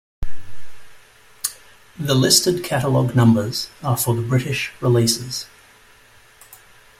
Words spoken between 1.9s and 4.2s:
The listed catalog numbers are for